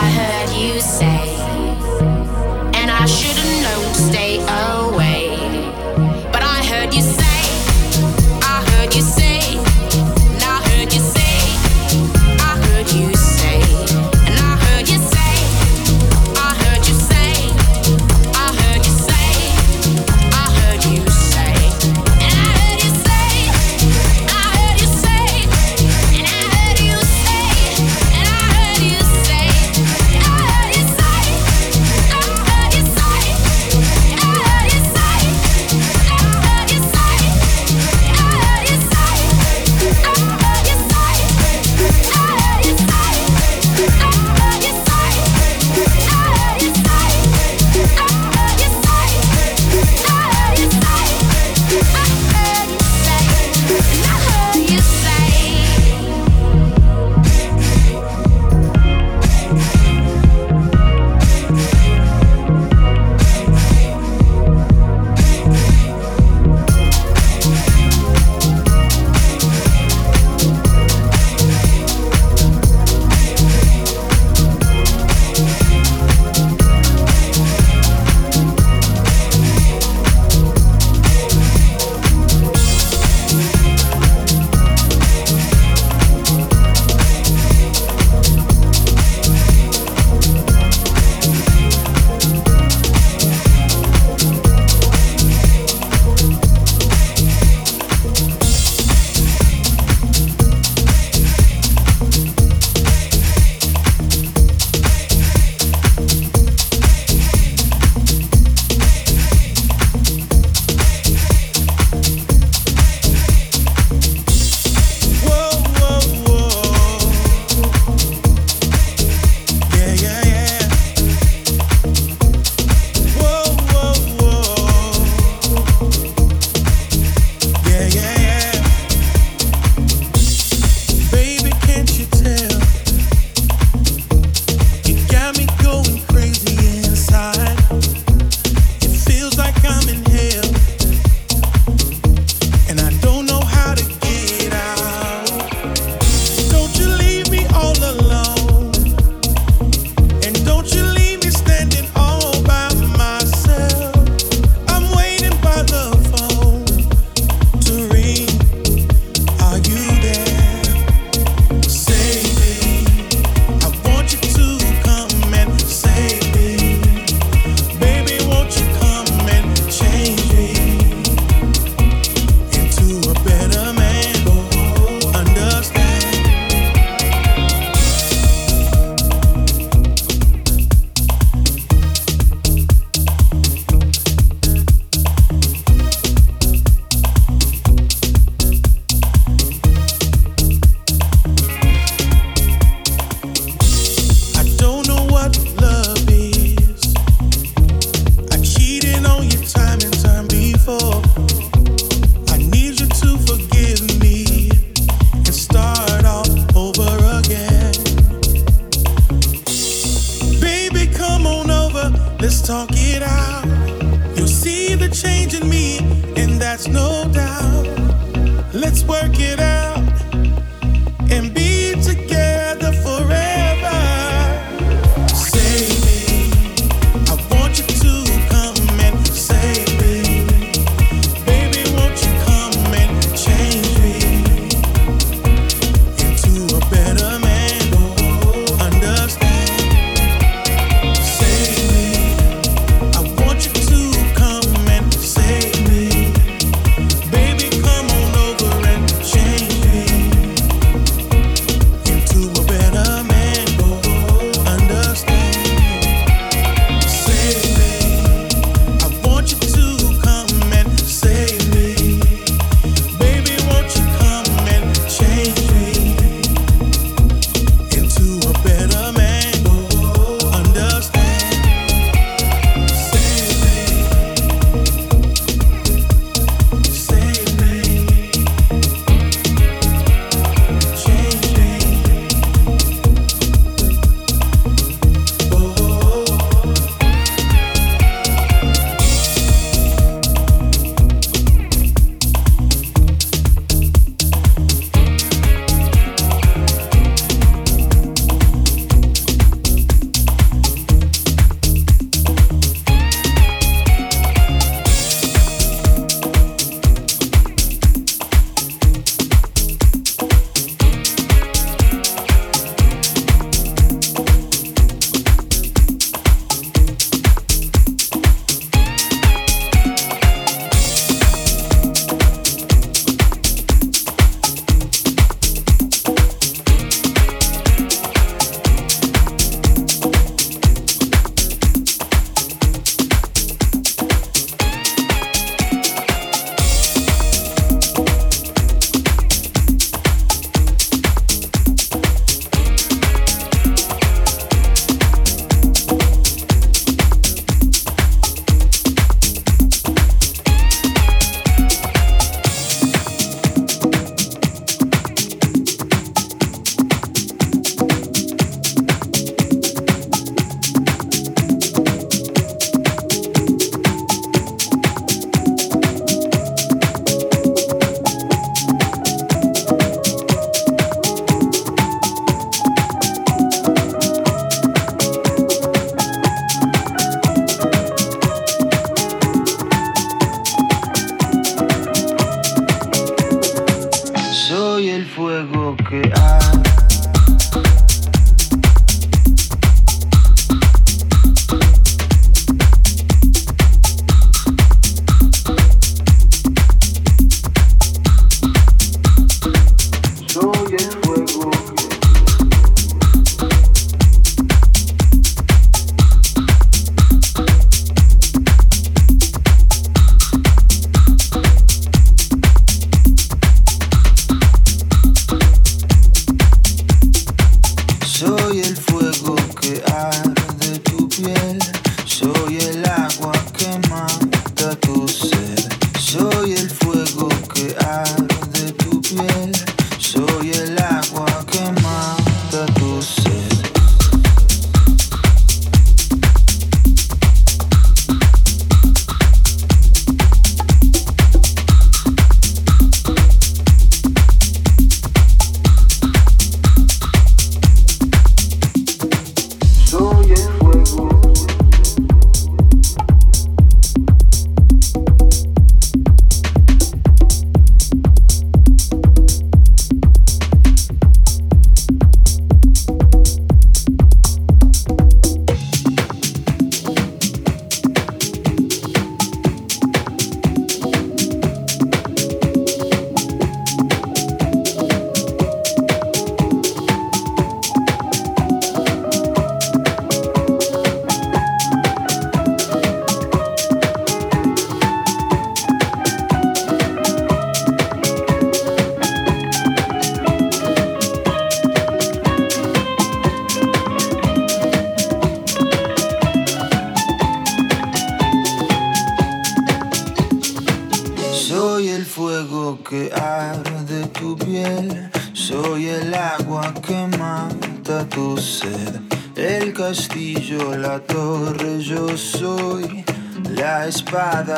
[0.00, 1.34] I heard you say,
[2.78, 3.92] and I should've known.
[3.94, 4.67] to Stay up.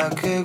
[0.09, 0.45] 그